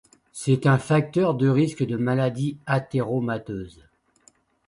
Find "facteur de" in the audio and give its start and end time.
0.79-1.47